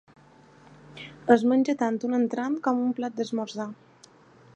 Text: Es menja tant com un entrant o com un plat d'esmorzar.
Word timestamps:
Es 1.35 1.43
menja 1.51 1.75
tant 1.81 1.99
com 2.05 2.11
un 2.11 2.19
entrant 2.21 2.57
o 2.61 2.65
com 2.69 2.81
un 2.87 2.99
plat 3.01 3.21
d'esmorzar. 3.21 3.69